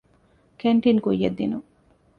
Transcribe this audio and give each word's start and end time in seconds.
ކެންޓީން 0.59 1.01
ކުއްޔަށްދިނުން 1.05 1.65